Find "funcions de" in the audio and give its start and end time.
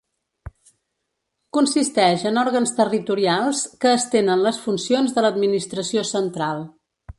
4.65-5.27